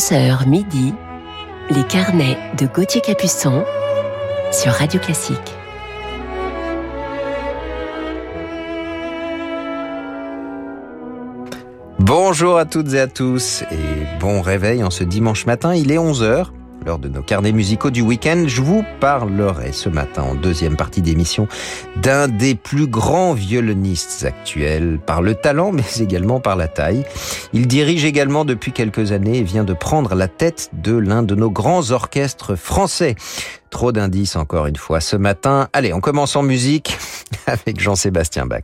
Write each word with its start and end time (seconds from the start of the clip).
11h 0.00 0.48
midi, 0.48 0.94
les 1.68 1.84
carnets 1.84 2.38
de 2.56 2.64
Gauthier 2.64 3.02
Capuçon 3.02 3.66
sur 4.50 4.72
Radio 4.72 4.98
Classique. 4.98 5.36
Bonjour 11.98 12.56
à 12.56 12.64
toutes 12.64 12.94
et 12.94 13.00
à 13.00 13.08
tous 13.08 13.62
et 13.70 14.18
bon 14.18 14.40
réveil 14.40 14.82
en 14.82 14.88
ce 14.88 15.04
dimanche 15.04 15.44
matin, 15.44 15.74
il 15.74 15.92
est 15.92 15.98
11h. 15.98 16.46
Lors 16.86 16.98
de 16.98 17.08
nos 17.08 17.22
carnets 17.22 17.52
musicaux 17.52 17.90
du 17.90 18.00
week-end, 18.00 18.44
je 18.46 18.62
vous 18.62 18.84
parlerai 19.00 19.72
ce 19.72 19.90
matin 19.90 20.22
en 20.22 20.34
deuxième 20.34 20.76
partie 20.76 21.02
d'émission 21.02 21.46
d'un 21.96 22.26
des 22.26 22.54
plus 22.54 22.86
grands 22.86 23.34
violonistes 23.34 24.24
actuels 24.24 24.98
par 25.04 25.20
le 25.20 25.34
talent 25.34 25.72
mais 25.74 25.84
également 26.00 26.40
par 26.40 26.56
la 26.56 26.68
taille. 26.68 27.04
Il 27.52 27.66
dirige 27.66 28.04
également 28.04 28.44
depuis 28.44 28.72
quelques 28.72 29.12
années 29.12 29.38
et 29.38 29.42
vient 29.42 29.64
de 29.64 29.74
prendre 29.74 30.14
la 30.14 30.28
tête 30.28 30.70
de 30.72 30.96
l'un 30.96 31.22
de 31.22 31.34
nos 31.34 31.50
grands 31.50 31.90
orchestres 31.90 32.56
français. 32.56 33.14
Trop 33.68 33.92
d'indices 33.92 34.36
encore 34.36 34.66
une 34.66 34.76
fois 34.76 35.00
ce 35.00 35.16
matin. 35.16 35.68
Allez, 35.72 35.92
on 35.92 36.00
commence 36.00 36.34
en 36.34 36.42
musique 36.42 36.96
avec 37.46 37.78
Jean-Sébastien 37.78 38.46
Bach. 38.46 38.62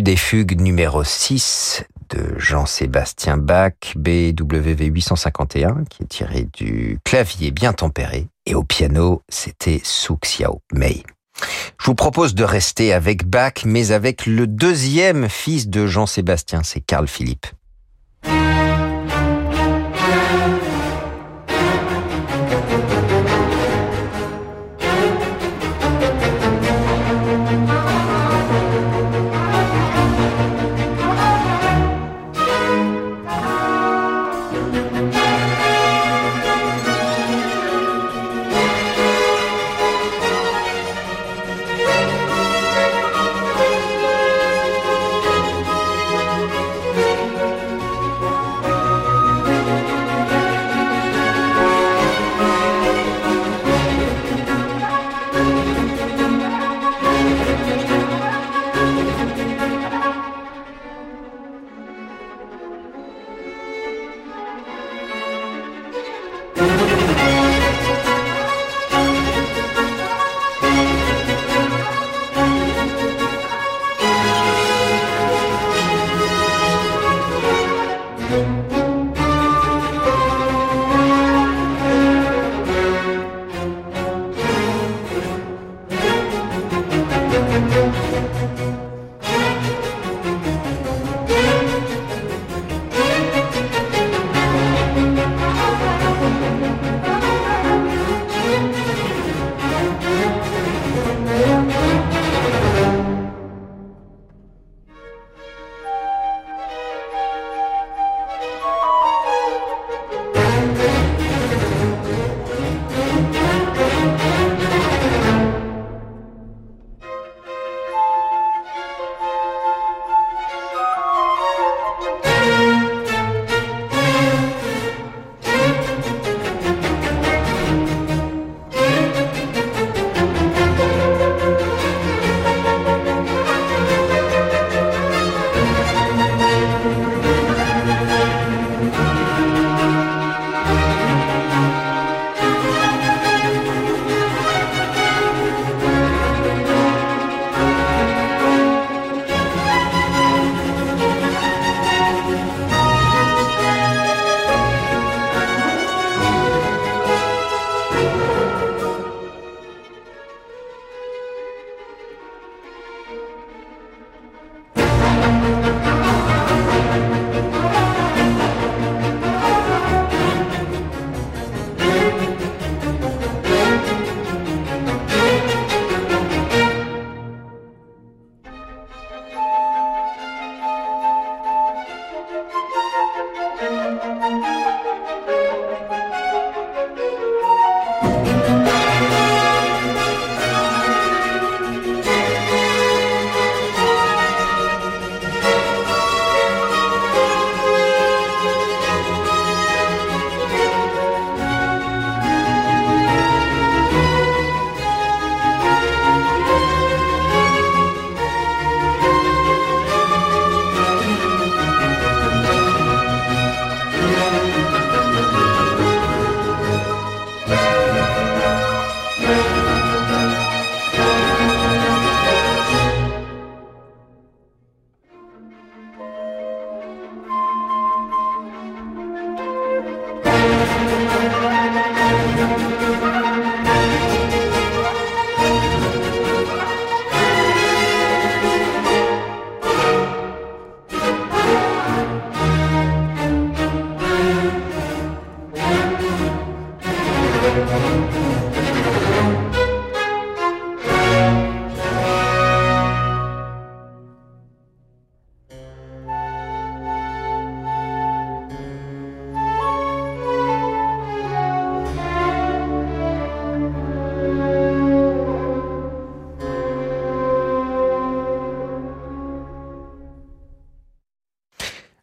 Des 0.00 0.16
fugues 0.16 0.58
numéro 0.58 1.04
6 1.04 1.84
de 2.08 2.38
Jean-Sébastien 2.38 3.36
Bach, 3.36 3.74
BWV 3.96 4.86
851, 4.86 5.84
qui 5.90 6.04
est 6.04 6.06
tiré 6.06 6.48
du 6.54 6.98
clavier 7.04 7.50
bien 7.50 7.74
tempéré. 7.74 8.28
Et 8.46 8.54
au 8.54 8.64
piano, 8.64 9.20
c'était 9.28 9.82
Su 9.84 10.14
Xiao 10.16 10.62
Mei. 10.72 11.02
Je 11.78 11.84
vous 11.84 11.94
propose 11.94 12.34
de 12.34 12.44
rester 12.44 12.94
avec 12.94 13.26
Bach, 13.26 13.64
mais 13.66 13.92
avec 13.92 14.24
le 14.24 14.46
deuxième 14.46 15.28
fils 15.28 15.68
de 15.68 15.86
Jean-Sébastien, 15.86 16.62
c'est 16.62 16.80
Carl 16.80 17.06
Philippe. 17.06 17.46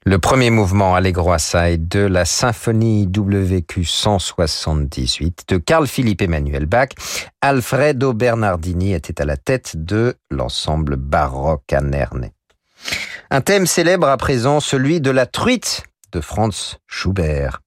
Le 0.08 0.20
premier 0.20 0.52
mouvement 0.52 0.96
Allegro 0.96 1.34
assai 1.34 1.78
de 1.78 2.00
la 2.00 2.24
symphonie 2.24 3.10
WQ 3.14 3.84
178 3.84 5.44
de 5.50 5.58
Carl 5.58 5.86
Philippe 5.86 6.22
Emmanuel 6.22 6.66
Bach. 6.66 6.88
Alfredo 7.42 8.14
Bernardini 8.14 8.94
était 8.94 9.22
à 9.22 9.26
la 9.26 9.36
tête 9.36 9.74
de 9.76 10.16
l'ensemble 10.32 10.96
baroque 10.96 11.74
à 11.74 11.82
Nerney. 11.82 12.32
Un 13.32 13.42
thème 13.42 13.68
célèbre 13.68 14.08
à 14.08 14.16
présent, 14.16 14.62
celui 14.62 15.02
de 15.02 15.12
la 15.12 15.26
truite 15.26 15.84
de 16.14 16.22
Franz 16.22 16.78
Schubert. 16.88 17.60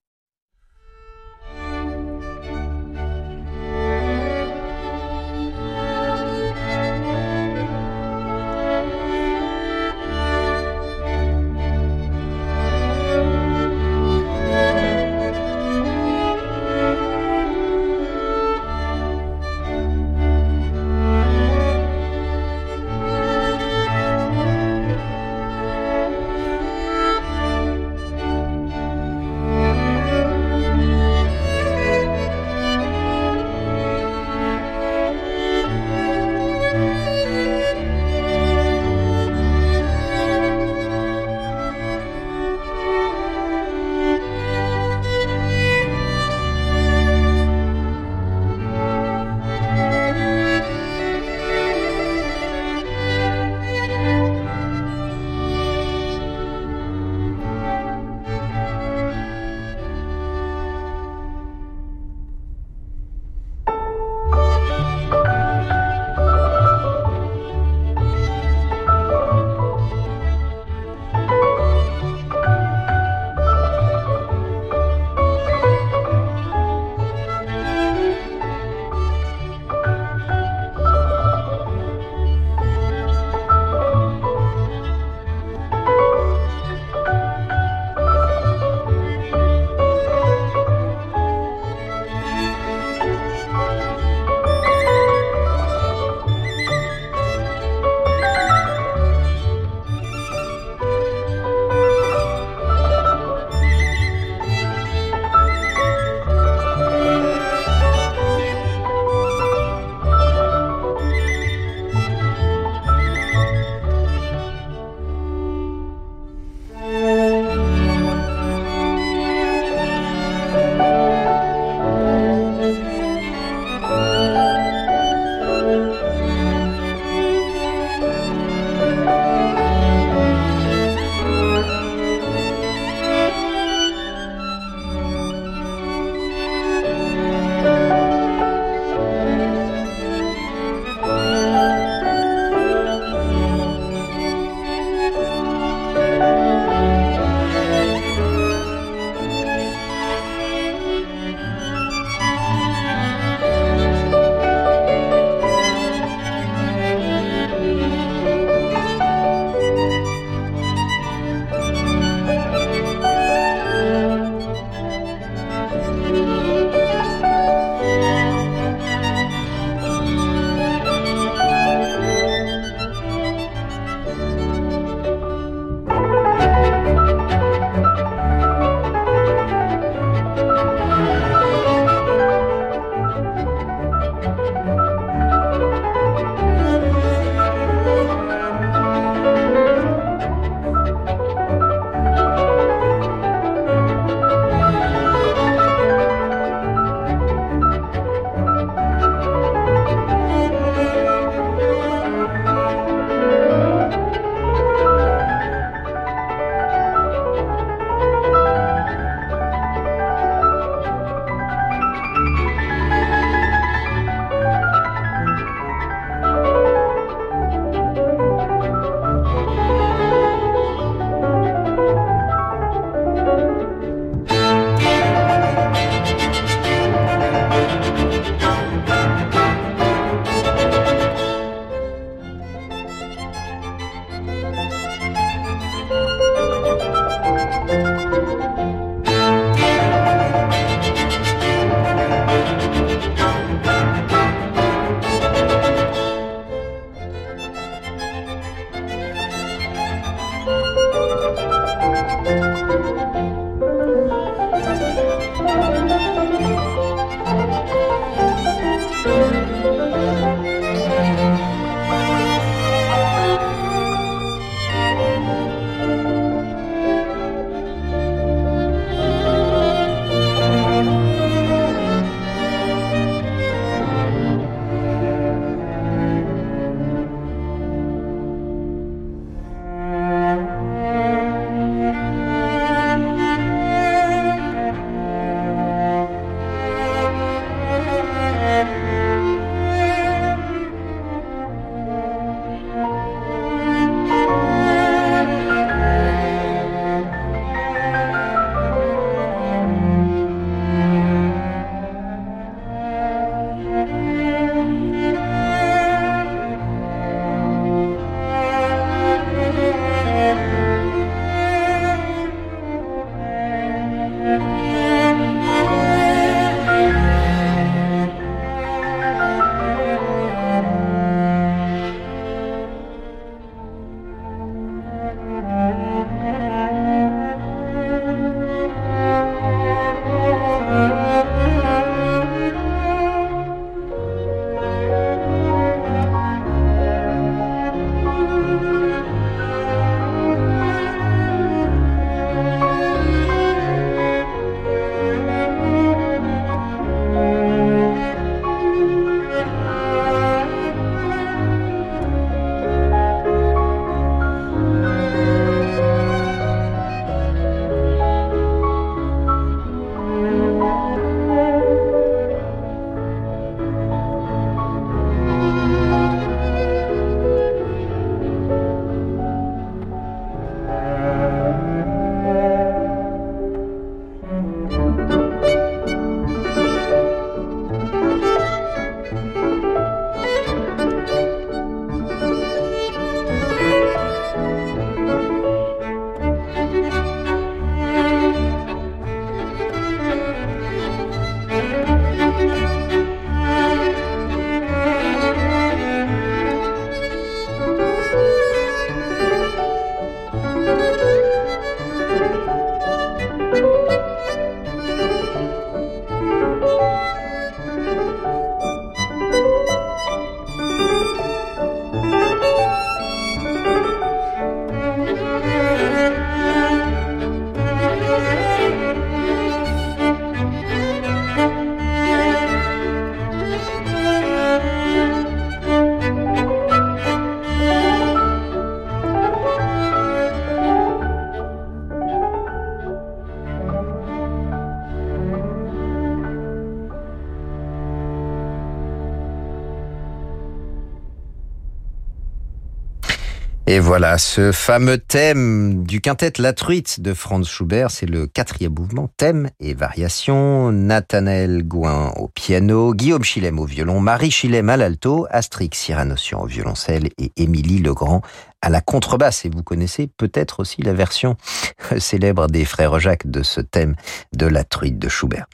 Voilà, 443.90 444.18
ce 444.18 444.52
fameux 444.52 444.98
thème 444.98 445.82
du 445.82 446.00
quintet 446.00 446.34
La 446.38 446.52
Truite 446.52 447.00
de 447.00 447.12
Franz 447.12 447.50
Schubert, 447.50 447.90
c'est 447.90 448.06
le 448.06 448.28
quatrième 448.28 448.74
mouvement, 448.78 449.10
thème 449.16 449.50
et 449.58 449.74
variation. 449.74 450.70
Nathanaël 450.70 451.64
Gouin 451.64 452.12
au 452.14 452.28
piano, 452.28 452.94
Guillaume 452.94 453.24
Chilem 453.24 453.58
au 453.58 453.64
violon, 453.64 453.98
Marie 453.98 454.30
Chilem 454.30 454.68
à 454.68 454.76
l'alto, 454.76 455.26
Astrid 455.28 455.74
Cyranossian 455.74 456.40
au 456.40 456.46
violoncelle 456.46 457.08
et 457.18 457.32
Émilie 457.36 457.80
Legrand 457.80 458.22
à 458.62 458.70
la 458.70 458.80
contrebasse. 458.80 459.44
Et 459.44 459.48
vous 459.48 459.64
connaissez 459.64 460.06
peut-être 460.06 460.60
aussi 460.60 460.82
la 460.82 460.92
version 460.92 461.36
célèbre 461.98 462.46
des 462.46 462.64
frères 462.64 463.00
Jacques 463.00 463.28
de 463.28 463.42
ce 463.42 463.60
thème 463.60 463.96
de 464.32 464.46
La 464.46 464.62
Truite 464.62 465.00
de 465.00 465.08
Schubert. 465.08 465.46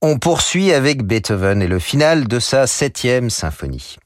On 0.00 0.18
poursuit 0.18 0.72
avec 0.72 1.02
Beethoven 1.02 1.60
et 1.60 1.68
le 1.68 1.78
final 1.78 2.26
de 2.26 2.38
sa 2.38 2.66
septième 2.66 3.28
symphonie. 3.28 3.98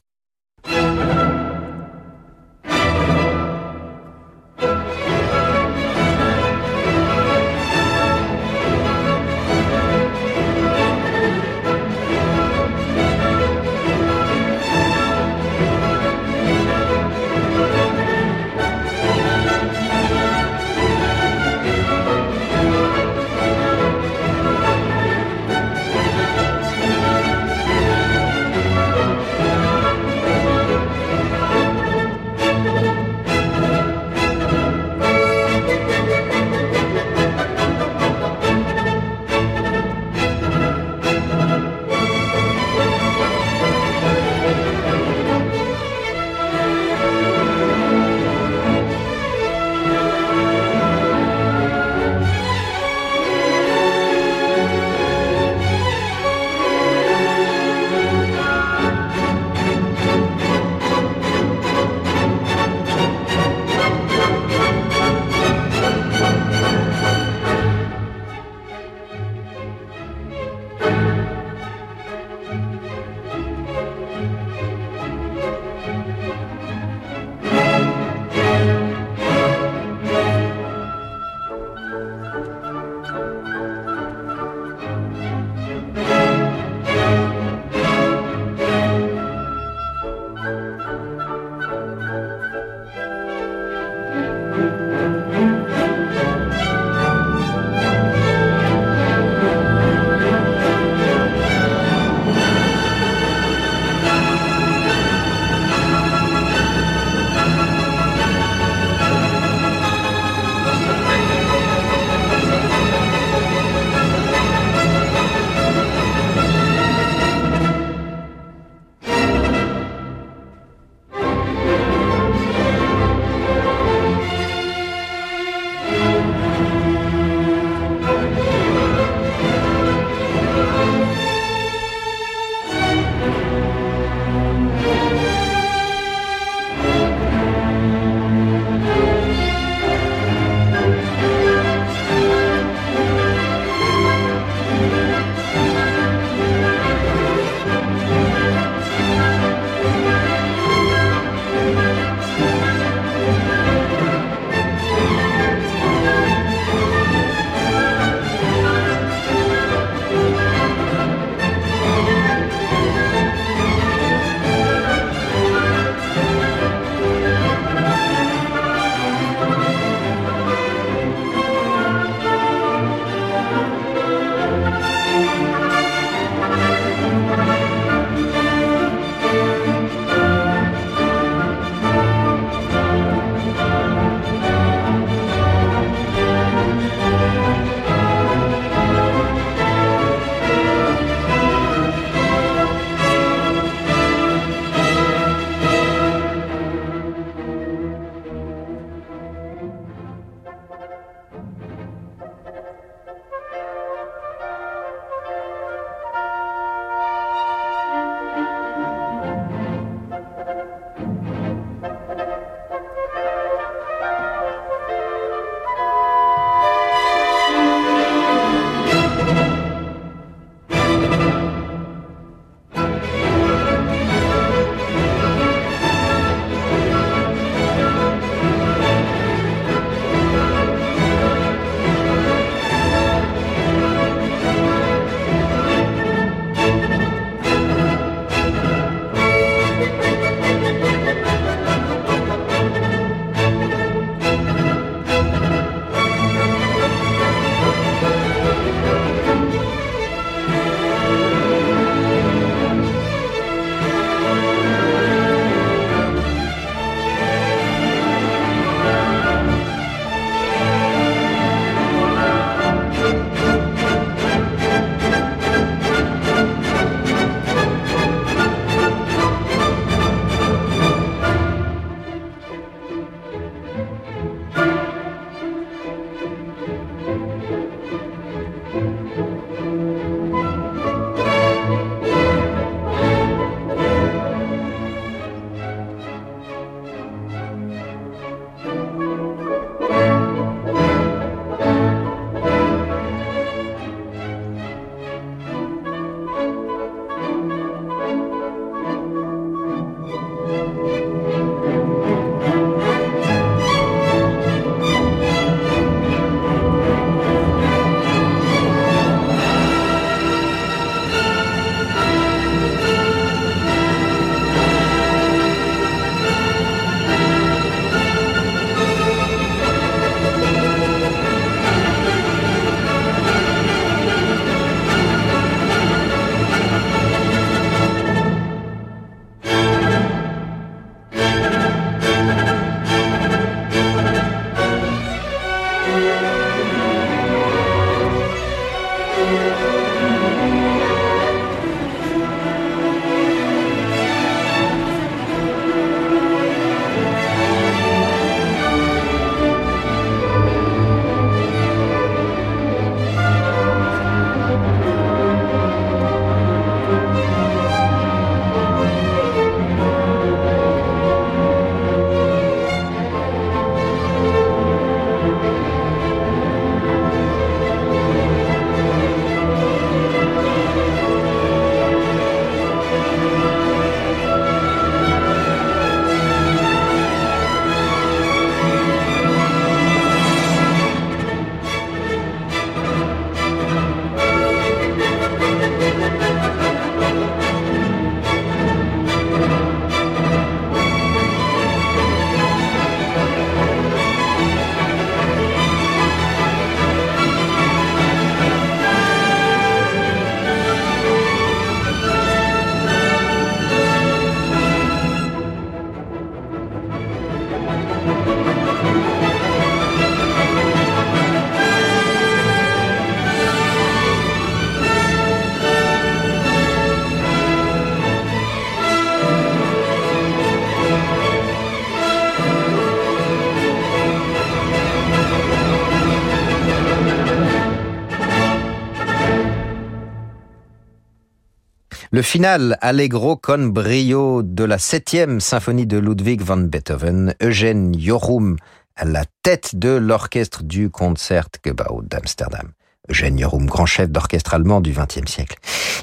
Le 432.17 432.23
final 432.23 432.79
Allegro 432.81 433.37
con 433.37 433.75
brio 433.75 434.41
de 434.43 434.65
la 434.65 434.79
septième 434.79 435.39
symphonie 435.39 435.87
de 435.87 435.99
Ludwig 435.99 436.41
van 436.41 436.57
Beethoven, 436.57 437.35
Eugène 437.43 437.95
Jorum 438.01 438.57
à 438.97 439.05
la 439.05 439.25
tête 439.43 439.77
de 439.77 439.91
l'orchestre 439.91 440.63
du 440.63 440.89
Concertgebouw 440.89 442.01
d'Amsterdam. 442.01 442.73
Eugène 443.11 443.39
Jorum, 443.39 443.67
grand 443.67 443.85
chef 443.85 444.09
d'orchestre 444.09 444.55
allemand 444.55 444.81
du 444.81 444.93
XXe 444.93 445.31
siècle. 445.31 445.59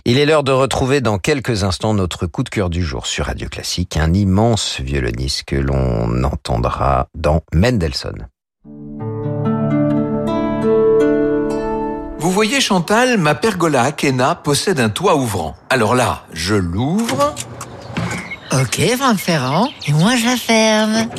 Il 0.05 0.19
est 0.19 0.27
l'heure 0.27 0.43
de 0.43 0.51
retrouver 0.51 1.01
dans 1.01 1.17
quelques 1.17 1.63
instants 1.63 1.95
notre 1.95 2.27
coup 2.27 2.43
de 2.43 2.49
cœur 2.49 2.69
du 2.69 2.83
jour 2.83 3.07
sur 3.07 3.25
Radio 3.25 3.49
Classique, 3.49 3.97
un 3.97 4.13
immense 4.13 4.81
violoniste 4.81 5.45
que 5.45 5.55
l'on 5.55 6.23
entendra 6.25 7.07
dans 7.15 7.41
Mendelssohn. 7.55 8.27
Vous 12.23 12.31
voyez 12.31 12.61
Chantal, 12.61 13.17
ma 13.17 13.35
pergola 13.35 13.81
Akena 13.81 14.33
possède 14.33 14.79
un 14.79 14.87
toit 14.87 15.17
ouvrant. 15.17 15.57
Alors 15.69 15.93
là, 15.93 16.23
je 16.31 16.55
l'ouvre. 16.55 17.35
Ok, 18.53 18.79
Franck 18.97 19.17
Ferrand. 19.17 19.67
Et 19.89 19.91
moi, 19.91 20.15
je 20.15 20.23
la 20.23 20.37
ferme. 20.37 21.09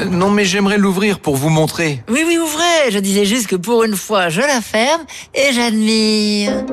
Euh, 0.00 0.06
non, 0.06 0.28
mais 0.28 0.44
j'aimerais 0.44 0.76
l'ouvrir 0.76 1.20
pour 1.20 1.36
vous 1.36 1.50
montrer. 1.50 2.02
Oui, 2.08 2.24
oui, 2.26 2.36
ouvrez. 2.36 2.90
Je 2.90 2.98
disais 2.98 3.26
juste 3.26 3.46
que 3.46 3.54
pour 3.54 3.84
une 3.84 3.94
fois, 3.94 4.28
je 4.28 4.40
la 4.40 4.60
ferme 4.60 5.02
et 5.34 5.52
j'admire. 5.52 6.64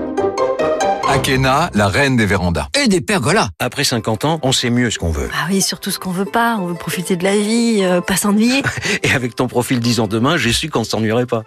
Akena, 1.17 1.71
la 1.73 1.87
reine 1.87 2.15
des 2.15 2.27
vérandas. 2.27 2.67
Et 2.79 2.87
des 2.87 3.01
pergolas. 3.01 3.49
Après 3.57 3.83
50 3.83 4.23
ans, 4.25 4.39
on 4.43 4.51
sait 4.51 4.69
mieux 4.69 4.91
ce 4.91 4.99
qu'on 4.99 5.09
veut. 5.09 5.29
Ah 5.33 5.47
oui, 5.49 5.63
surtout 5.63 5.89
ce 5.89 5.97
qu'on 5.97 6.11
veut 6.11 6.25
pas. 6.25 6.57
On 6.59 6.67
veut 6.67 6.75
profiter 6.75 7.15
de 7.15 7.23
la 7.23 7.35
vie, 7.35 7.79
euh, 7.81 8.01
pas 8.01 8.17
s'ennuyer. 8.17 8.61
Et 9.03 9.11
avec 9.11 9.35
ton 9.35 9.47
profil 9.47 9.79
10 9.79 9.99
ans 9.99 10.07
demain, 10.07 10.37
j'ai 10.37 10.53
su 10.53 10.69
qu'on 10.69 10.83
s'ennuierait 10.83 11.25
pas. 11.25 11.41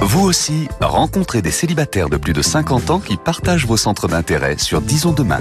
Vous 0.00 0.24
aussi, 0.24 0.66
rencontrez 0.80 1.42
des 1.42 1.52
célibataires 1.52 2.08
de 2.08 2.16
plus 2.16 2.32
de 2.32 2.42
50 2.42 2.90
ans 2.90 2.98
qui 2.98 3.16
partagent 3.16 3.66
vos 3.66 3.76
centres 3.76 4.08
d'intérêt 4.08 4.58
sur 4.58 4.80
Disons 4.80 5.12
demain. 5.12 5.38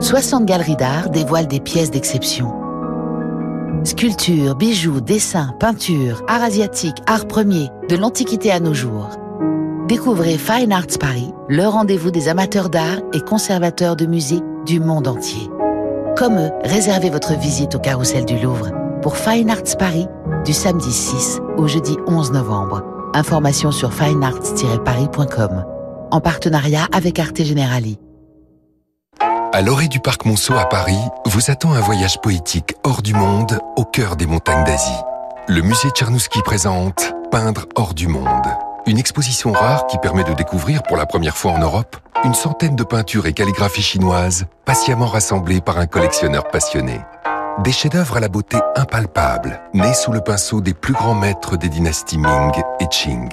60 0.00 0.46
galeries 0.46 0.76
d'art 0.76 1.10
dévoilent 1.10 1.46
des 1.46 1.60
pièces 1.60 1.90
d'exception. 1.90 2.54
Sculptures, 3.84 4.54
bijoux, 4.54 5.02
dessins, 5.02 5.54
peintures, 5.60 6.22
art 6.26 6.42
asiatique, 6.42 6.96
art 7.06 7.28
premier, 7.28 7.68
de 7.90 7.96
l'Antiquité 7.96 8.50
à 8.50 8.60
nos 8.60 8.72
jours. 8.72 9.27
Découvrez 9.88 10.36
Fine 10.36 10.70
Arts 10.70 10.98
Paris, 11.00 11.32
le 11.48 11.64
rendez-vous 11.64 12.10
des 12.10 12.28
amateurs 12.28 12.68
d'art 12.68 12.98
et 13.14 13.22
conservateurs 13.22 13.96
de 13.96 14.04
musées 14.04 14.42
du 14.66 14.80
monde 14.80 15.08
entier. 15.08 15.48
Comme 16.14 16.36
eux, 16.36 16.50
réservez 16.62 17.08
votre 17.08 17.32
visite 17.32 17.74
au 17.74 17.78
carrousel 17.78 18.26
du 18.26 18.38
Louvre 18.38 18.68
pour 19.00 19.16
Fine 19.16 19.48
Arts 19.48 19.78
Paris 19.78 20.06
du 20.44 20.52
samedi 20.52 20.92
6 20.92 21.40
au 21.56 21.66
jeudi 21.68 21.96
11 22.06 22.32
novembre. 22.32 22.84
Information 23.14 23.70
sur 23.70 23.94
finearts-paris.com 23.94 25.64
en 26.10 26.20
partenariat 26.20 26.86
avec 26.92 27.18
Arte 27.18 27.42
Generali. 27.42 27.98
À 29.54 29.62
l'orée 29.62 29.88
du 29.88 30.00
parc 30.00 30.26
Monceau 30.26 30.52
à 30.52 30.66
Paris, 30.66 31.00
vous 31.24 31.50
attend 31.50 31.72
un 31.72 31.80
voyage 31.80 32.20
poétique 32.20 32.74
hors 32.84 33.00
du 33.00 33.14
monde, 33.14 33.58
au 33.78 33.84
cœur 33.84 34.16
des 34.16 34.26
montagnes 34.26 34.64
d'Asie. 34.64 35.00
Le 35.48 35.62
musée 35.62 35.88
Tchernouski 35.88 36.42
présente 36.42 37.14
Peindre 37.30 37.64
hors 37.74 37.94
du 37.94 38.06
monde. 38.06 38.28
Une 38.88 38.98
exposition 38.98 39.52
rare 39.52 39.86
qui 39.86 39.98
permet 39.98 40.24
de 40.24 40.32
découvrir 40.32 40.82
pour 40.82 40.96
la 40.96 41.04
première 41.04 41.36
fois 41.36 41.52
en 41.52 41.58
Europe 41.58 41.98
une 42.24 42.32
centaine 42.32 42.74
de 42.74 42.84
peintures 42.84 43.26
et 43.26 43.34
calligraphies 43.34 43.82
chinoises 43.82 44.46
patiemment 44.64 45.04
rassemblées 45.04 45.60
par 45.60 45.76
un 45.76 45.84
collectionneur 45.84 46.48
passionné. 46.48 46.98
Des 47.62 47.70
chefs-d'œuvre 47.70 48.16
à 48.16 48.20
la 48.20 48.28
beauté 48.28 48.56
impalpable, 48.76 49.60
nés 49.74 49.92
sous 49.92 50.10
le 50.10 50.22
pinceau 50.22 50.62
des 50.62 50.72
plus 50.72 50.94
grands 50.94 51.14
maîtres 51.14 51.58
des 51.58 51.68
dynasties 51.68 52.16
Ming 52.16 52.62
et 52.80 52.86
Qing. 52.86 53.28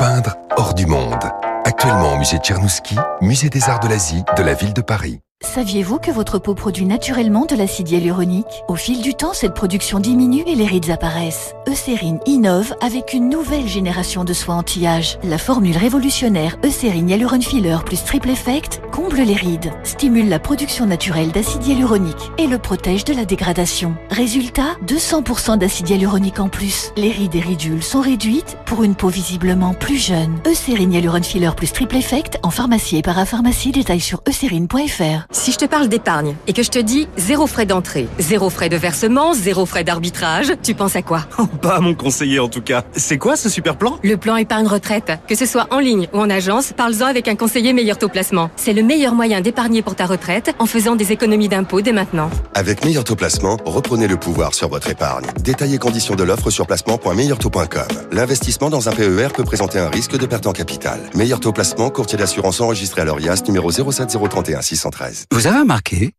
Peindre 0.00 0.34
hors 0.56 0.74
du 0.74 0.86
monde. 0.86 1.30
Actuellement 1.64 2.14
au 2.14 2.16
musée 2.16 2.38
Tchernouski, 2.38 2.96
musée 3.20 3.50
des 3.50 3.68
arts 3.68 3.78
de 3.78 3.86
l'Asie 3.86 4.24
de 4.36 4.42
la 4.42 4.54
ville 4.54 4.74
de 4.74 4.82
Paris. 4.82 5.20
Saviez-vous 5.42 5.98
que 5.98 6.10
votre 6.10 6.38
peau 6.38 6.54
produit 6.54 6.86
naturellement 6.86 7.46
de 7.46 7.56
l'acide 7.56 7.90
hyaluronique? 7.90 8.46
Au 8.68 8.76
fil 8.76 9.02
du 9.02 9.14
temps, 9.14 9.34
cette 9.34 9.54
production 9.54 9.98
diminue 9.98 10.44
et 10.46 10.54
les 10.54 10.66
rides 10.66 10.90
apparaissent. 10.90 11.54
Eucérine 11.68 12.20
innove 12.26 12.74
avec 12.80 13.12
une 13.12 13.28
nouvelle 13.28 13.68
génération 13.68 14.24
de 14.24 14.32
soins 14.32 14.58
anti-âge. 14.58 15.18
La 15.24 15.38
formule 15.38 15.76
révolutionnaire 15.76 16.56
Eucérine 16.64 17.10
Hyaluron 17.10 17.40
Filler 17.40 17.78
plus 17.84 18.02
Triple 18.04 18.30
Effect 18.30 18.80
comble 18.92 19.20
les 19.20 19.34
rides, 19.34 19.72
stimule 19.84 20.28
la 20.28 20.38
production 20.38 20.86
naturelle 20.86 21.32
d'acide 21.32 21.66
hyaluronique 21.66 22.30
et 22.38 22.46
le 22.46 22.58
protège 22.58 23.04
de 23.04 23.14
la 23.14 23.24
dégradation. 23.24 23.94
Résultat, 24.10 24.76
200% 24.86 25.58
d'acide 25.58 25.90
hyaluronique 25.90 26.40
en 26.40 26.48
plus. 26.48 26.92
Les 26.96 27.10
rides 27.10 27.34
et 27.34 27.40
ridules 27.40 27.82
sont 27.82 28.00
réduites 28.00 28.56
pour 28.64 28.84
une 28.84 28.94
peau 28.94 29.08
visiblement 29.08 29.74
plus 29.74 29.98
jeune. 29.98 30.38
Eucérine 30.46 30.92
Hyaluron 30.92 31.22
Filler 31.22 31.50
plus 31.56 31.72
Triple 31.72 31.96
Effect 31.96 32.38
en 32.42 32.50
pharmacie 32.50 32.96
et 32.96 33.02
parapharmacie, 33.02 33.72
détail 33.72 34.00
sur 34.00 34.22
eucérine.fr. 34.28 35.31
Si 35.32 35.50
je 35.50 35.56
te 35.56 35.64
parle 35.64 35.88
d'épargne 35.88 36.36
et 36.46 36.52
que 36.52 36.62
je 36.62 36.70
te 36.70 36.78
dis 36.78 37.08
zéro 37.16 37.46
frais 37.46 37.64
d'entrée, 37.64 38.06
zéro 38.18 38.50
frais 38.50 38.68
de 38.68 38.76
versement, 38.76 39.32
zéro 39.32 39.64
frais 39.64 39.82
d'arbitrage, 39.82 40.52
tu 40.62 40.74
penses 40.74 40.94
à 40.94 41.02
quoi? 41.02 41.22
Pas 41.62 41.76
à 41.76 41.80
mon 41.80 41.94
conseiller 41.94 42.38
en 42.38 42.48
tout 42.48 42.60
cas. 42.60 42.84
C'est 42.92 43.16
quoi 43.16 43.34
ce 43.36 43.48
super 43.48 43.76
plan? 43.76 43.98
Le 44.02 44.16
plan 44.16 44.36
épargne 44.36 44.66
retraite. 44.66 45.10
Que 45.26 45.34
ce 45.34 45.46
soit 45.46 45.68
en 45.70 45.78
ligne 45.78 46.06
ou 46.12 46.18
en 46.20 46.28
agence, 46.28 46.72
parle-en 46.76 47.06
avec 47.06 47.28
un 47.28 47.34
conseiller 47.34 47.72
meilleur 47.72 47.96
taux 47.96 48.10
placement. 48.10 48.50
C'est 48.56 48.74
le 48.74 48.82
meilleur 48.82 49.14
moyen 49.14 49.40
d'épargner 49.40 49.80
pour 49.80 49.94
ta 49.94 50.04
retraite 50.04 50.54
en 50.58 50.66
faisant 50.66 50.96
des 50.96 51.12
économies 51.12 51.48
d'impôts 51.48 51.80
dès 51.80 51.92
maintenant. 51.92 52.28
Avec 52.54 52.84
meilleur 52.84 53.04
taux 53.04 53.16
placement, 53.16 53.56
reprenez 53.64 54.08
le 54.08 54.18
pouvoir 54.18 54.54
sur 54.54 54.68
votre 54.68 54.90
épargne. 54.90 55.26
Détaillez 55.40 55.78
conditions 55.78 56.14
de 56.14 56.24
l'offre 56.24 56.50
sur 56.50 56.66
placement.meilleurtaux.com. 56.66 57.88
L'investissement 58.12 58.68
dans 58.68 58.88
un 58.90 58.92
PER 58.92 59.28
peut 59.34 59.44
présenter 59.44 59.78
un 59.78 59.88
risque 59.88 60.18
de 60.18 60.26
perte 60.26 60.46
en 60.46 60.52
capital. 60.52 61.00
Meilleur 61.14 61.40
taux 61.40 61.52
placement, 61.52 61.88
courtier 61.88 62.18
d'assurance 62.18 62.60
enregistré 62.60 63.00
à 63.00 63.04
l'ORIAS, 63.06 63.42
numéro 63.46 63.70
07031 63.70 64.60
613. 64.60 65.21
Vous 65.30 65.46
avez 65.46 65.60
remarqué 65.60 66.14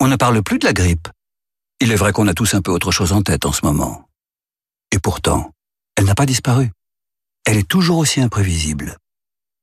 On 0.00 0.08
ne 0.08 0.16
parle 0.16 0.42
plus 0.42 0.58
de 0.58 0.66
la 0.66 0.72
grippe. 0.72 1.08
Il 1.80 1.92
est 1.92 1.96
vrai 1.96 2.12
qu'on 2.12 2.28
a 2.28 2.34
tous 2.34 2.54
un 2.54 2.62
peu 2.62 2.72
autre 2.72 2.90
chose 2.90 3.12
en 3.12 3.22
tête 3.22 3.46
en 3.46 3.52
ce 3.52 3.64
moment. 3.64 4.08
Et 4.92 4.98
pourtant, 4.98 5.52
elle 5.96 6.06
n'a 6.06 6.14
pas 6.14 6.26
disparu. 6.26 6.70
Elle 7.44 7.58
est 7.58 7.68
toujours 7.68 7.98
aussi 7.98 8.20
imprévisible. 8.20 8.96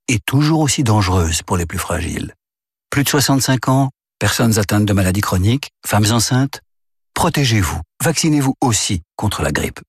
Et 0.07 0.19
toujours 0.19 0.59
aussi 0.59 0.83
dangereuse 0.83 1.41
pour 1.41 1.57
les 1.57 1.65
plus 1.65 1.79
fragiles. 1.79 2.33
Plus 2.89 3.03
de 3.03 3.09
65 3.09 3.69
ans, 3.69 3.89
personnes 4.19 4.59
atteintes 4.59 4.85
de 4.85 4.93
maladies 4.93 5.21
chroniques, 5.21 5.71
femmes 5.85 6.11
enceintes. 6.11 6.61
Protégez-vous. 7.13 7.81
Vaccinez-vous 8.03 8.55
aussi 8.61 9.01
contre 9.15 9.41
la 9.41 9.51
grippe. 9.51 9.79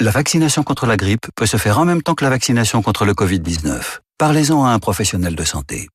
La 0.00 0.10
vaccination 0.10 0.62
contre 0.62 0.86
la 0.86 0.96
grippe 0.96 1.26
peut 1.36 1.46
se 1.46 1.56
faire 1.56 1.78
en 1.78 1.84
même 1.84 2.02
temps 2.02 2.14
que 2.14 2.24
la 2.24 2.30
vaccination 2.30 2.82
contre 2.82 3.04
le 3.04 3.12
Covid-19. 3.12 3.98
Parlez-en 4.16 4.64
à 4.64 4.70
un 4.70 4.78
professionnel 4.78 5.34
de 5.34 5.44
santé. 5.44 5.88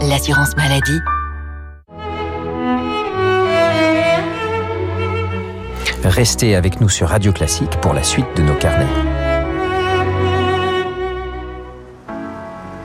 L'assurance 0.00 0.56
maladie 0.56 1.00
Restez 6.04 6.54
avec 6.54 6.80
nous 6.80 6.88
sur 6.88 7.08
Radio 7.08 7.30
Classique 7.32 7.76
pour 7.82 7.92
la 7.92 8.02
suite 8.02 8.26
de 8.36 8.42
nos 8.42 8.54
carnets. 8.54 9.19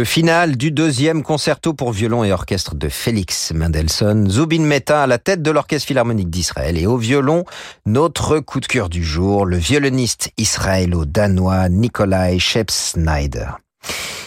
Le 0.00 0.06
final 0.06 0.56
du 0.56 0.70
deuxième 0.70 1.22
concerto 1.22 1.74
pour 1.74 1.92
violon 1.92 2.24
et 2.24 2.32
orchestre 2.32 2.74
de 2.74 2.88
Félix 2.88 3.52
Mendelssohn, 3.52 4.30
Zubin 4.30 4.62
Mehta 4.62 5.02
à 5.02 5.06
la 5.06 5.18
tête 5.18 5.42
de 5.42 5.50
l'Orchestre 5.50 5.88
Philharmonique 5.88 6.30
d'Israël 6.30 6.78
et 6.78 6.86
au 6.86 6.96
violon, 6.96 7.44
notre 7.84 8.38
coup 8.38 8.60
de 8.60 8.66
cœur 8.66 8.88
du 8.88 9.04
jour, 9.04 9.44
le 9.44 9.58
violoniste 9.58 10.30
israélo-danois 10.38 11.68
Nikolai 11.68 12.38
Scheps-Snyder. 12.38 13.48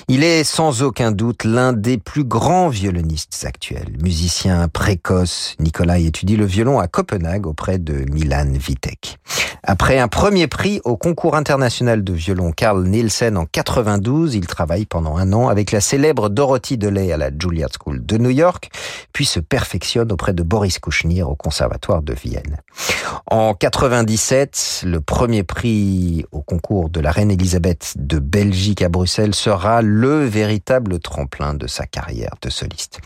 Il 0.10 0.24
est 0.24 0.44
sans 0.44 0.82
aucun 0.82 1.12
doute 1.12 1.46
l'un 1.46 1.72
des 1.72 1.98
plus 1.98 2.26
grands 2.26 2.68
violonistes 2.68 3.46
actuels. 3.48 3.96
Musicien 4.02 4.68
précoce, 4.68 5.56
Nikolai 5.60 6.06
étudie 6.06 6.36
le 6.36 6.46
violon 6.46 6.80
à 6.80 6.90
Copenhague 6.90 7.48
auprès 7.48 7.80
de 7.80 8.06
Milan 8.12 8.52
Vitek. 8.52 9.18
Après 9.66 9.98
un 9.98 10.10
premier 10.10 10.48
prix 10.48 10.82
au 10.84 10.98
concours 10.98 11.38
international 11.38 12.04
de 12.04 12.12
violon 12.12 12.52
Carl 12.52 12.84
Nielsen 12.84 13.38
en 13.38 13.46
92, 13.46 14.36
il 14.36 14.46
travaille 14.46 14.86
pendant 14.86 15.16
un 15.16 15.32
an 15.32 15.48
avec 15.48 15.72
la 15.72 15.80
célèbre 15.80 16.28
Dorothy 16.28 16.78
DeLay 16.78 17.14
à 17.14 17.18
la 17.18 17.30
Juilliard 17.30 17.70
School 17.82 18.06
de 18.06 18.18
New 18.18 18.30
York, 18.30 18.72
puis 19.14 19.26
se 19.26 19.40
perfectionne 19.40 20.12
auprès 20.12 20.34
de 20.34 20.44
Boris 20.44 20.80
Kouchnir 20.80 21.30
au 21.30 21.36
Conservatoire 21.36 22.02
de 22.02 22.14
Vienne. 22.14 22.58
En 23.26 23.54
97, 23.54 24.84
le 24.86 25.00
premier 25.00 25.44
prix 25.44 26.26
au 26.34 26.42
concours 26.42 26.90
de 26.90 27.00
la 27.00 27.12
Reine 27.12 27.32
Elisabeth 27.32 27.94
de 27.96 28.20
Belgique 28.20 28.82
à 28.82 28.90
Bruxelles 28.90 29.34
sera 29.44 29.82
le 29.82 30.24
véritable 30.24 31.00
tremplin 31.00 31.54
de 31.54 31.68
sa 31.68 31.86
carrière 31.86 32.36
de 32.42 32.50
soliste. 32.50 33.02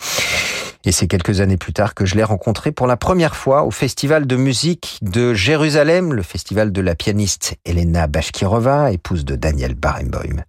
Et 0.86 0.92
c'est 0.92 1.08
quelques 1.08 1.42
années 1.42 1.58
plus 1.58 1.74
tard 1.74 1.96
que 1.96 2.06
je 2.06 2.14
l'ai 2.14 2.24
rencontré 2.24 2.72
pour 2.72 2.86
la 2.86 2.96
première 2.96 3.36
fois 3.36 3.64
au 3.64 3.72
Festival 3.72 4.28
de 4.28 4.36
musique 4.36 5.00
de 5.02 5.34
Jérusalem, 5.34 6.14
le 6.14 6.22
festival 6.22 6.72
de 6.72 6.80
la 6.80 6.94
pianiste 6.94 7.56
Elena 7.66 8.06
Bashkirova, 8.06 8.92
épouse 8.92 9.26
de 9.26 9.36
Daniel 9.36 9.74
Barenboim. 9.74 10.44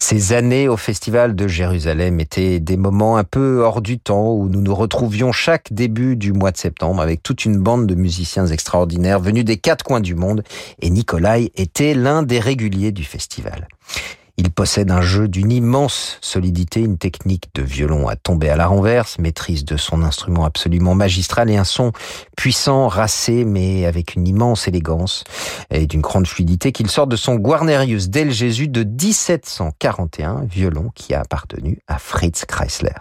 Ces 0.00 0.32
années 0.32 0.66
au 0.66 0.76
Festival 0.76 1.36
de 1.36 1.46
Jérusalem 1.46 2.18
étaient 2.18 2.58
des 2.58 2.76
moments 2.76 3.16
un 3.16 3.24
peu 3.24 3.62
hors 3.62 3.80
du 3.80 4.00
temps 4.00 4.32
où 4.32 4.48
nous 4.48 4.60
nous 4.60 4.74
retrouvions 4.74 5.30
chaque 5.30 5.72
début 5.72 6.16
du 6.16 6.32
mois 6.32 6.50
de 6.50 6.56
septembre 6.56 7.00
avec 7.00 7.22
toute 7.22 7.44
une 7.44 7.58
bande 7.58 7.86
de 7.86 7.94
musiciens 7.94 8.48
extraordinaires 8.48 9.20
venus 9.20 9.44
des 9.44 9.56
quatre 9.56 9.84
coins 9.84 10.00
du 10.00 10.16
monde 10.16 10.42
et 10.82 10.90
Nikolai 10.90 11.52
était 11.54 11.94
l'un 11.94 12.24
des 12.24 12.40
réguliers 12.40 12.90
du 12.90 13.04
festival. 13.04 13.68
Il 14.40 14.50
possède 14.52 14.92
un 14.92 15.00
jeu 15.00 15.26
d'une 15.26 15.50
immense 15.50 16.18
solidité, 16.20 16.78
une 16.78 16.96
technique 16.96 17.46
de 17.56 17.62
violon 17.62 18.06
à 18.06 18.14
tomber 18.14 18.48
à 18.48 18.56
la 18.56 18.68
renverse, 18.68 19.18
maîtrise 19.18 19.64
de 19.64 19.76
son 19.76 20.04
instrument 20.04 20.44
absolument 20.44 20.94
magistral 20.94 21.50
et 21.50 21.56
un 21.56 21.64
son 21.64 21.90
puissant, 22.36 22.86
racé, 22.86 23.44
mais 23.44 23.84
avec 23.84 24.14
une 24.14 24.28
immense 24.28 24.68
élégance 24.68 25.24
et 25.70 25.88
d'une 25.88 26.02
grande 26.02 26.28
fluidité 26.28 26.70
qu'il 26.70 26.88
sort 26.88 27.08
de 27.08 27.16
son 27.16 27.34
Guarnerius 27.34 28.10
del 28.10 28.30
Jésus 28.30 28.68
de 28.68 28.84
1741, 28.84 30.44
violon 30.48 30.92
qui 30.94 31.14
a 31.14 31.20
appartenu 31.20 31.80
à 31.88 31.98
Fritz 31.98 32.44
Kreisler. 32.44 32.94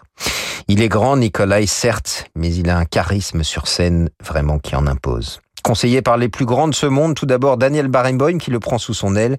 Il 0.67 0.81
est 0.81 0.89
grand, 0.89 1.17
Nikolai, 1.17 1.67
certes, 1.67 2.31
mais 2.35 2.51
il 2.53 2.71
a 2.71 2.77
un 2.79 2.85
charisme 2.85 3.43
sur 3.43 3.67
scène 3.67 4.09
vraiment 4.23 4.57
qui 4.57 4.75
en 4.75 4.88
impose. 4.88 5.39
Conseillé 5.68 6.01
par 6.01 6.15
les 6.15 6.30
plus 6.30 6.45
grands 6.45 6.70
de 6.70 6.74
ce 6.74 6.86
monde, 6.86 7.13
tout 7.13 7.26
d'abord 7.26 7.57
Daniel 7.57 7.89
Barenboim 7.89 8.38
qui 8.38 8.51
le 8.51 8.59
prend 8.61 8.78
sous 8.78 8.93
son 8.93 9.18
aile, 9.18 9.36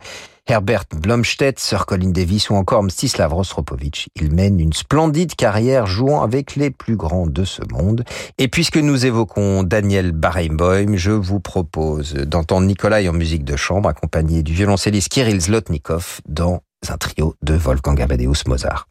Herbert 0.47 0.85
Blomstedt, 0.95 1.59
Sir 1.59 1.87
Colin 1.87 2.11
Davis 2.11 2.51
ou 2.51 2.55
encore 2.55 2.83
Mstislav 2.83 3.33
Rostropovich. 3.33 4.11
Il 4.15 4.35
mène 4.35 4.61
une 4.61 4.75
splendide 4.75 5.35
carrière 5.37 5.87
jouant 5.87 6.21
avec 6.21 6.55
les 6.55 6.71
plus 6.71 6.97
grands 6.97 7.27
de 7.27 7.45
ce 7.45 7.63
monde. 7.73 8.05
Et 8.37 8.49
puisque 8.49 8.77
nous 8.77 9.07
évoquons 9.07 9.63
Daniel 9.63 10.13
Barenboim, 10.13 10.97
je 10.97 11.13
vous 11.13 11.41
propose 11.41 12.13
d'entendre 12.13 12.67
Nikolai 12.67 13.09
en 13.09 13.15
musique 13.15 13.45
de 13.45 13.57
chambre 13.57 13.89
accompagné 13.89 14.43
du 14.43 14.53
violoncelliste 14.53 15.09
Kirill 15.09 15.41
Zlotnikov 15.41 16.21
dans 16.29 16.61
un 16.91 16.99
trio 16.99 17.37
de 17.41 17.55
Wolfgang 17.55 18.03
Amadeus 18.03 18.45
Mozart. 18.47 18.87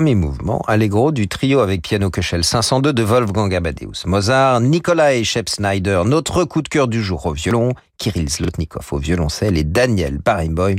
Premier 0.00 0.14
mouvement, 0.14 0.62
Allegro 0.66 1.12
du 1.12 1.28
trio 1.28 1.60
avec 1.60 1.82
piano 1.82 2.08
Köchel 2.08 2.42
502 2.42 2.94
de 2.94 3.02
Wolfgang 3.02 3.54
Amadeus 3.54 4.06
Mozart, 4.06 4.62
Nikolai 4.62 5.24
Shep-Snyder, 5.24 6.04
notre 6.06 6.44
coup 6.44 6.62
de 6.62 6.70
cœur 6.70 6.88
du 6.88 7.02
jour 7.02 7.26
au 7.26 7.34
violon, 7.34 7.74
Kirill 7.98 8.30
Zlotnikov 8.30 8.86
au 8.92 8.96
violoncelle 8.96 9.58
et 9.58 9.62
Daniel 9.62 10.16
Barenboim 10.16 10.76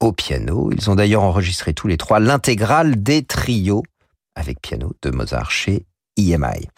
au 0.00 0.12
piano. 0.12 0.68
Ils 0.70 0.90
ont 0.90 0.96
d'ailleurs 0.96 1.22
enregistré 1.22 1.72
tous 1.72 1.88
les 1.88 1.96
trois 1.96 2.20
l'intégrale 2.20 3.02
des 3.02 3.22
trios 3.22 3.84
avec 4.34 4.60
piano 4.60 4.92
de 5.00 5.12
Mozart 5.12 5.50
chez 5.50 5.86
EMI. 6.18 6.68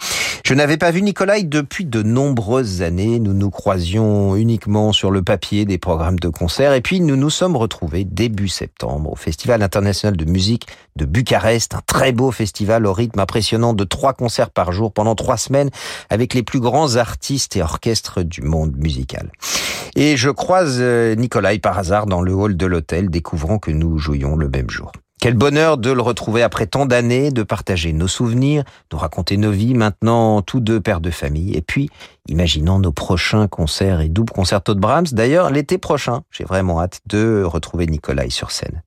Je 0.44 0.54
n'avais 0.54 0.78
pas 0.78 0.90
vu 0.90 1.02
Nikolai 1.02 1.42
depuis 1.44 1.84
de 1.84 2.02
nombreuses 2.02 2.82
années. 2.82 3.20
Nous 3.20 3.34
nous 3.34 3.50
croisions 3.50 4.36
uniquement 4.36 4.92
sur 4.92 5.10
le 5.10 5.22
papier 5.22 5.64
des 5.64 5.78
programmes 5.78 6.18
de 6.18 6.28
concert 6.28 6.72
et 6.72 6.80
puis 6.80 7.00
nous 7.00 7.16
nous 7.16 7.30
sommes 7.30 7.56
retrouvés 7.56 8.04
début 8.04 8.48
septembre 8.48 9.12
au 9.12 9.16
Festival 9.16 9.62
international 9.62 10.16
de 10.16 10.24
musique 10.24 10.66
de 10.96 11.04
Bucarest, 11.04 11.74
un 11.74 11.82
très 11.86 12.12
beau 12.12 12.30
festival 12.30 12.86
au 12.86 12.92
rythme 12.92 13.20
impressionnant 13.20 13.74
de 13.74 13.84
trois 13.84 14.12
concerts 14.12 14.50
par 14.50 14.72
jour 14.72 14.92
pendant 14.92 15.14
trois 15.14 15.36
semaines 15.36 15.70
avec 16.08 16.34
les 16.34 16.42
plus 16.42 16.60
grands 16.60 16.96
artistes 16.96 17.56
et 17.56 17.62
orchestres 17.62 18.22
du 18.22 18.42
monde 18.42 18.76
musical. 18.76 19.30
Et 19.96 20.16
je 20.16 20.30
croise 20.30 20.78
euh, 20.80 21.14
Nikolai 21.14 21.58
par 21.58 21.78
hasard 21.78 22.06
dans 22.06 22.22
le 22.22 22.32
hall 22.32 22.56
de 22.56 22.66
l'hôtel, 22.66 23.10
découvrant 23.10 23.58
que 23.58 23.70
nous 23.70 23.98
jouions 23.98 24.36
le 24.36 24.48
même 24.48 24.70
jour. 24.70 24.92
Quel 25.20 25.34
bonheur 25.34 25.76
de 25.76 25.90
le 25.90 26.00
retrouver 26.00 26.42
après 26.42 26.66
tant 26.66 26.86
d'années, 26.86 27.30
de 27.30 27.42
partager 27.42 27.92
nos 27.92 28.08
souvenirs, 28.08 28.64
de 28.88 28.96
raconter 28.96 29.36
nos 29.36 29.50
vies, 29.50 29.74
maintenant 29.74 30.40
tous 30.40 30.60
deux 30.60 30.80
pères 30.80 31.02
de 31.02 31.10
famille. 31.10 31.54
Et 31.54 31.60
puis, 31.60 31.90
imaginant 32.26 32.78
nos 32.78 32.90
prochains 32.90 33.46
concerts 33.46 34.00
et 34.00 34.08
doubles 34.08 34.32
concertos 34.32 34.74
de 34.74 34.80
Brahms. 34.80 35.08
D'ailleurs, 35.12 35.50
l'été 35.50 35.76
prochain, 35.76 36.22
j'ai 36.30 36.44
vraiment 36.44 36.80
hâte 36.80 37.02
de 37.04 37.42
retrouver 37.44 37.86
Nikolai 37.86 38.30
sur 38.30 38.50
scène. 38.50 38.82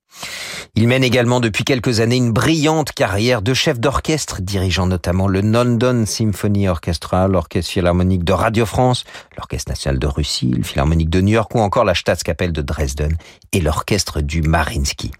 Il 0.76 0.88
mène 0.88 1.04
également 1.04 1.38
depuis 1.38 1.62
quelques 1.62 2.00
années 2.00 2.16
une 2.16 2.32
brillante 2.32 2.90
carrière 2.90 3.42
de 3.42 3.54
chef 3.54 3.78
d'orchestre, 3.78 4.42
dirigeant 4.42 4.88
notamment 4.88 5.28
le 5.28 5.40
London 5.40 6.04
Symphony 6.04 6.66
Orchestra, 6.66 7.28
l'Orchestre 7.28 7.70
Philharmonique 7.70 8.24
de 8.24 8.32
Radio 8.32 8.66
France, 8.66 9.04
l'Orchestre 9.36 9.70
National 9.70 10.00
de 10.00 10.06
Russie, 10.08 10.48
le 10.48 10.64
Philharmonique 10.64 11.10
de 11.10 11.20
New 11.20 11.34
York 11.34 11.54
ou 11.54 11.60
encore 11.60 11.84
la 11.84 11.94
Staatskapelle 11.94 12.52
de 12.52 12.60
Dresden 12.60 13.16
et 13.52 13.60
l'Orchestre 13.60 14.20
du 14.20 14.42
Marinsky. 14.42 15.12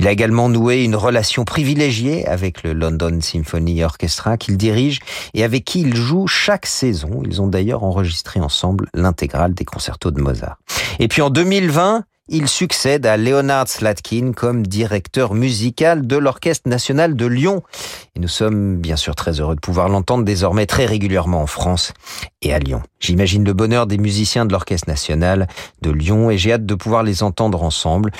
Il 0.00 0.08
a 0.08 0.10
également 0.10 0.48
noué 0.48 0.82
une 0.82 0.96
relation 0.96 1.44
privilégiée 1.44 2.26
avec 2.26 2.64
le 2.64 2.72
London 2.72 3.20
Symphony 3.20 3.84
Orchestra 3.84 4.36
qu'il 4.36 4.56
dirige 4.56 4.98
et 5.34 5.44
avec 5.44 5.64
qui 5.64 5.82
il 5.82 5.94
joue 5.94 6.26
chaque 6.26 6.66
saison. 6.66 7.22
Ils 7.24 7.40
ont 7.40 7.46
d'ailleurs 7.46 7.84
enregistré 7.84 8.40
ensemble 8.40 8.90
l'intégrale 8.92 9.54
des 9.54 9.64
concertos 9.64 10.10
de 10.10 10.20
Mozart. 10.20 10.58
Et 10.98 11.06
puis 11.06 11.22
en 11.22 11.30
2020, 11.30 12.04
il 12.28 12.48
succède 12.48 13.06
à 13.06 13.16
Leonard 13.16 13.68
Slatkin 13.68 14.32
comme 14.34 14.66
directeur 14.66 15.34
musical 15.34 16.06
de 16.06 16.16
l'Orchestre 16.16 16.68
national 16.68 17.14
de 17.14 17.26
Lyon. 17.26 17.62
Et 18.16 18.20
nous 18.20 18.28
sommes 18.28 18.78
bien 18.78 18.96
sûr 18.96 19.14
très 19.14 19.40
heureux 19.40 19.54
de 19.54 19.60
pouvoir 19.60 19.88
l'entendre 19.88 20.24
désormais 20.24 20.66
très 20.66 20.86
régulièrement 20.86 21.40
en 21.40 21.46
France 21.46 21.92
et 22.42 22.52
à 22.52 22.58
Lyon. 22.58 22.82
J'imagine 22.98 23.44
le 23.44 23.52
bonheur 23.52 23.86
des 23.86 23.98
musiciens 23.98 24.44
de 24.44 24.52
l'Orchestre 24.52 24.88
national 24.88 25.46
de 25.82 25.90
Lyon 25.90 26.28
et 26.30 26.36
j'ai 26.36 26.52
hâte 26.52 26.66
de 26.66 26.74
pouvoir 26.74 27.04
les 27.04 27.22
entendre 27.22 27.62
ensemble. 27.62 28.10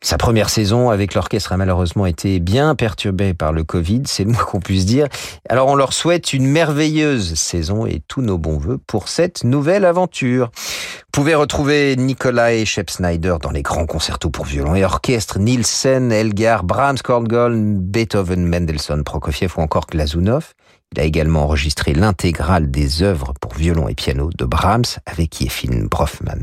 Sa 0.00 0.16
première 0.16 0.48
saison 0.48 0.90
avec 0.90 1.14
l'orchestre 1.14 1.52
a 1.52 1.56
malheureusement 1.56 2.06
été 2.06 2.38
bien 2.38 2.76
perturbée 2.76 3.34
par 3.34 3.52
le 3.52 3.64
Covid, 3.64 4.02
c'est 4.06 4.22
le 4.22 4.30
moins 4.30 4.44
qu'on 4.44 4.60
puisse 4.60 4.86
dire. 4.86 5.08
Alors 5.48 5.66
on 5.66 5.74
leur 5.74 5.92
souhaite 5.92 6.32
une 6.32 6.46
merveilleuse 6.46 7.34
saison 7.34 7.84
et 7.84 8.00
tous 8.06 8.22
nos 8.22 8.38
bons 8.38 8.58
voeux 8.58 8.78
pour 8.78 9.08
cette 9.08 9.42
nouvelle 9.42 9.84
aventure. 9.84 10.50
Vous 10.54 11.10
pouvez 11.10 11.34
retrouver 11.34 11.96
Nikolai 11.96 12.64
Shep-Snyder 12.64 13.36
dans 13.42 13.50
les 13.50 13.62
grands 13.62 13.86
concertos 13.86 14.30
pour 14.30 14.44
violon 14.44 14.76
et 14.76 14.84
orchestre, 14.84 15.40
Nielsen, 15.40 16.12
Elgar, 16.12 16.62
Brahms, 16.62 16.98
Korngold, 17.02 17.80
Beethoven, 17.80 18.46
Mendelssohn, 18.46 19.02
Prokofiev 19.02 19.52
ou 19.56 19.62
encore 19.62 19.86
Glazunov. 19.88 20.54
Il 20.94 21.00
a 21.00 21.04
également 21.04 21.44
enregistré 21.44 21.92
l'intégrale 21.92 22.70
des 22.70 23.02
œuvres 23.02 23.34
pour 23.40 23.54
violon 23.54 23.88
et 23.88 23.94
piano 23.94 24.30
de 24.36 24.44
Brahms 24.44 24.84
avec 25.06 25.40
Yefim 25.40 25.86
Brofman. 25.88 26.42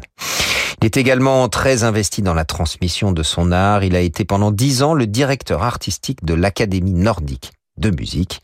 Il 0.82 0.86
est 0.86 0.98
également 0.98 1.50
très 1.50 1.84
investi 1.84 2.22
dans 2.22 2.34
la 2.34 2.46
transmission 2.46 3.12
de 3.12 3.24
son 3.24 3.52
art. 3.52 3.84
Il 3.84 3.96
a 3.96 4.02
été 4.02 4.24
pendant 4.24 4.52
dix 4.52 4.84
ans 4.84 4.94
le 4.94 5.08
directeur 5.08 5.64
artistique 5.64 6.24
de 6.24 6.34
l'Académie 6.34 6.94
nordique 6.94 7.54
de 7.78 7.90
musique. 7.90 8.42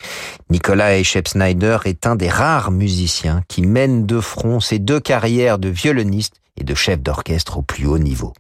Nicolas 0.49 1.01
Shep-Snyder 1.01 1.79
est 1.86 2.05
un 2.05 2.15
des 2.15 2.29
rares 2.29 2.71
musiciens 2.71 3.43
qui 3.47 3.61
mène 3.61 4.05
de 4.05 4.19
front 4.19 4.59
ses 4.59 4.79
deux 4.79 4.99
carrières 4.99 5.59
de 5.59 5.69
violoniste 5.69 6.36
et 6.57 6.63
de 6.63 6.75
chef 6.75 7.01
d'orchestre 7.01 7.57
au 7.57 7.61
plus 7.61 7.86
haut 7.86 7.97
niveau. 7.97 8.34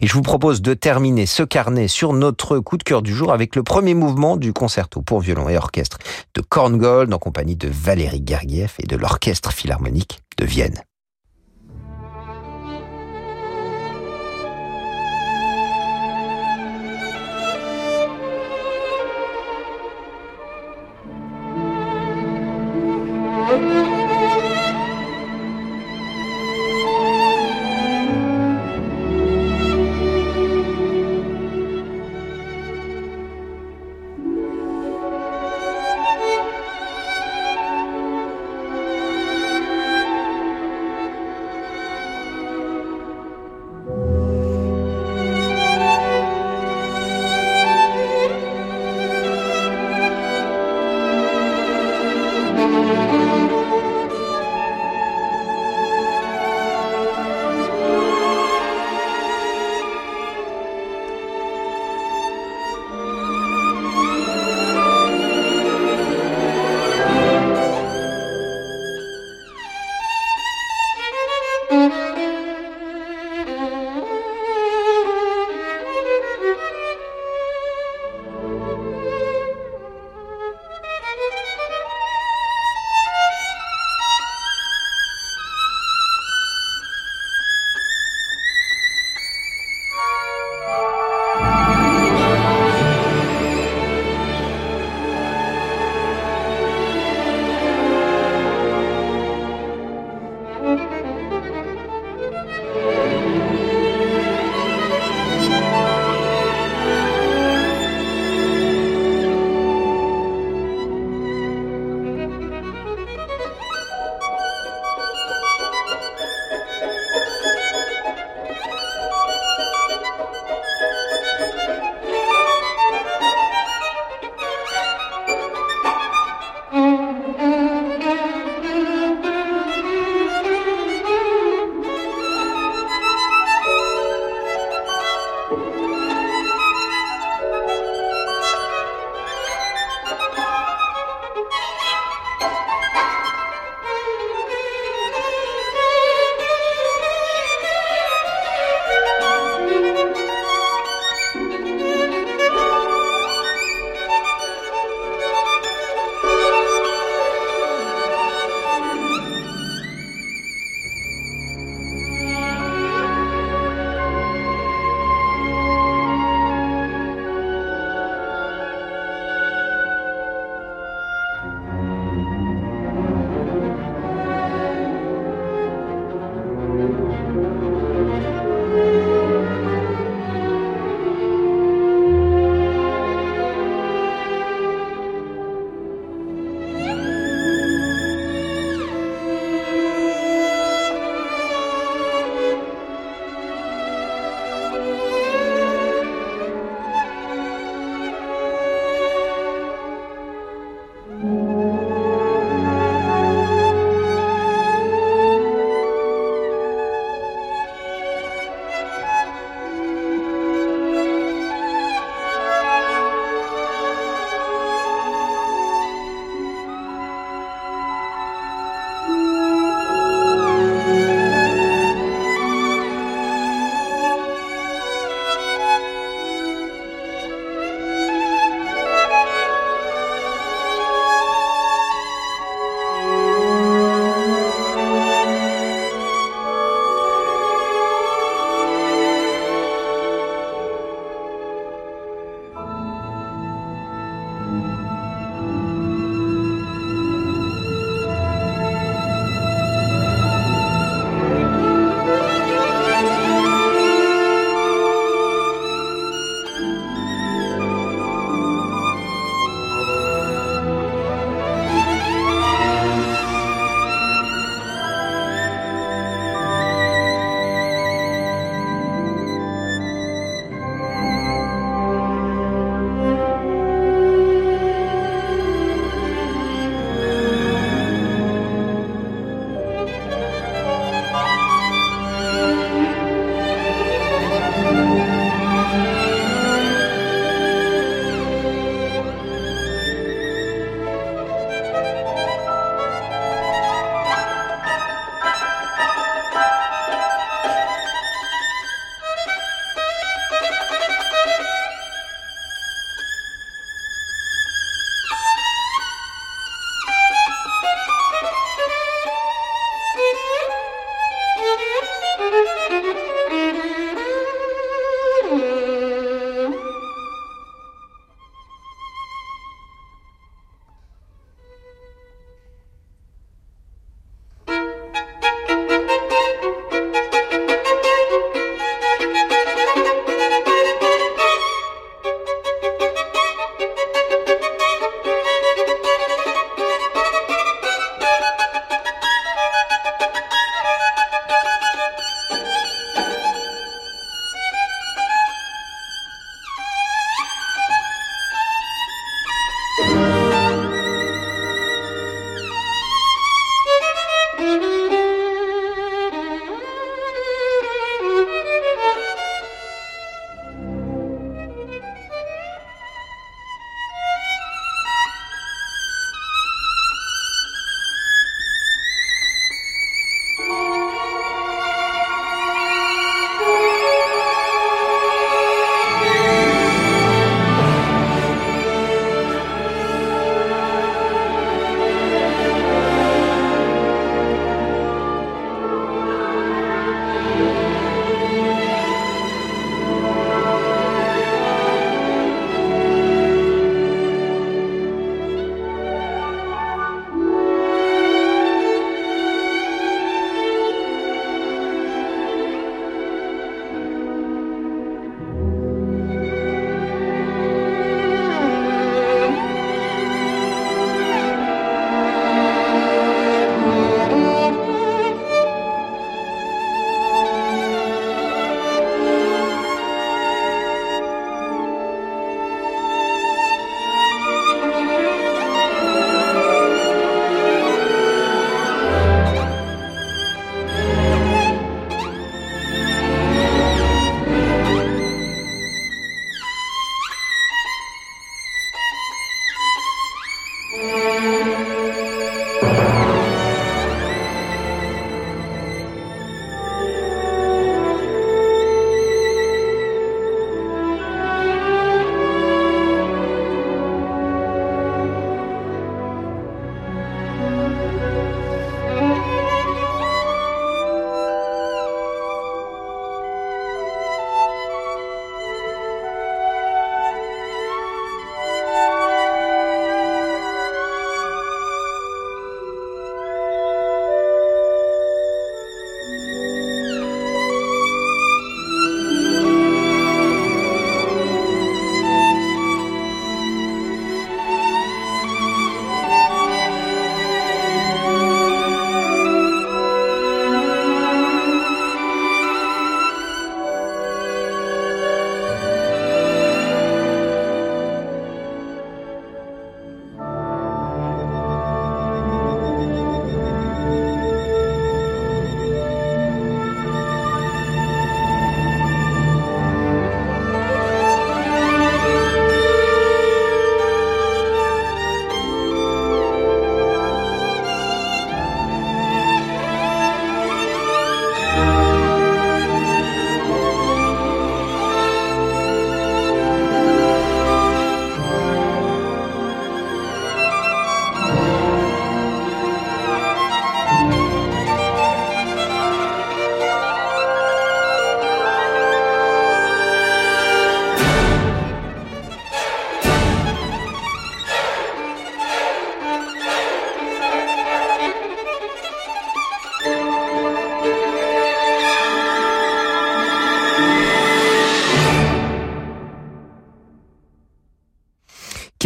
Et 0.00 0.06
je 0.06 0.12
vous 0.14 0.22
propose 0.22 0.62
de 0.62 0.74
terminer 0.74 1.26
ce 1.26 1.42
carnet 1.42 1.88
sur 1.88 2.12
notre 2.12 2.58
coup 2.58 2.76
de 2.76 2.82
cœur 2.82 3.02
du 3.02 3.14
jour 3.14 3.32
avec 3.32 3.56
le 3.56 3.62
premier 3.62 3.94
mouvement 3.94 4.36
du 4.36 4.52
concerto 4.52 5.02
pour 5.02 5.20
violon 5.20 5.48
et 5.48 5.56
orchestre 5.56 5.98
de 6.34 6.40
Korngold 6.40 7.12
en 7.12 7.18
compagnie 7.18 7.56
de 7.56 7.68
Valérie 7.68 8.24
Gergiev 8.26 8.72
et 8.78 8.86
de 8.86 8.96
l'Orchestre 8.96 9.52
Philharmonique 9.52 10.20
de 10.38 10.46
Vienne. 10.46 10.80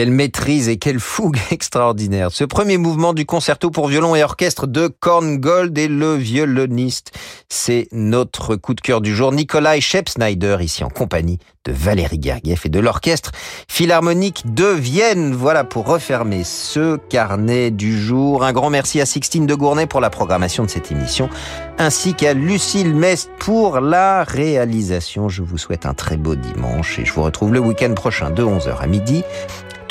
Quelle 0.02 0.10
maîtrise 0.10 0.68
et 0.68 0.78
quelle 0.78 0.98
fougue 0.98 1.38
extraordinaire. 1.52 2.32
Ce 2.32 2.42
premier 2.42 2.76
mouvement 2.76 3.12
du 3.12 3.24
concerto 3.24 3.70
pour 3.70 3.86
violon 3.86 4.16
et 4.16 4.24
orchestre 4.24 4.66
de 4.66 4.88
Korngold 4.88 5.78
et 5.78 5.86
le 5.86 6.16
violoniste. 6.16 7.12
C'est 7.48 7.86
notre 7.92 8.56
coup 8.56 8.74
de 8.74 8.80
cœur 8.80 9.00
du 9.00 9.14
jour. 9.14 9.30
Nikolai 9.30 9.80
Shepsnyder, 9.80 10.56
ici 10.58 10.82
en 10.82 10.88
compagnie 10.88 11.38
de 11.64 11.70
Valérie 11.70 12.18
Gergiev 12.20 12.62
et 12.64 12.68
de 12.68 12.80
l'orchestre 12.80 13.30
philharmonique 13.68 14.52
de 14.52 14.64
Vienne. 14.64 15.34
Voilà 15.34 15.62
pour 15.62 15.86
refermer 15.86 16.42
ce 16.42 16.96
carnet 16.96 17.70
du 17.70 17.96
jour. 17.96 18.42
Un 18.42 18.52
grand 18.52 18.70
merci 18.70 19.00
à 19.00 19.06
Sixtine 19.06 19.46
de 19.46 19.54
Gournay 19.54 19.86
pour 19.86 20.00
la 20.00 20.10
programmation 20.10 20.64
de 20.64 20.68
cette 20.68 20.90
émission, 20.90 21.30
ainsi 21.78 22.14
qu'à 22.14 22.34
Lucille 22.34 22.92
Mest 22.92 23.30
pour 23.38 23.78
la 23.78 24.24
réalisation. 24.24 25.28
Je 25.28 25.42
vous 25.42 25.58
souhaite 25.58 25.86
un 25.86 25.94
très 25.94 26.16
beau 26.16 26.34
dimanche 26.34 26.98
et 26.98 27.04
je 27.04 27.12
vous 27.12 27.22
retrouve 27.22 27.52
le 27.52 27.60
week-end 27.60 27.94
prochain 27.94 28.30
de 28.30 28.42
11h 28.42 28.78
à 28.80 28.88
midi. 28.88 29.22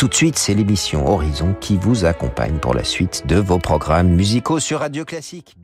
Tout 0.01 0.07
de 0.07 0.15
suite, 0.15 0.39
c'est 0.39 0.55
l'émission 0.55 1.07
Horizon 1.07 1.53
qui 1.61 1.77
vous 1.77 2.05
accompagne 2.05 2.57
pour 2.57 2.73
la 2.73 2.83
suite 2.83 3.27
de 3.27 3.35
vos 3.35 3.59
programmes 3.59 4.09
musicaux 4.09 4.59
sur 4.59 4.79
Radio 4.79 5.05
Classique. 5.05 5.55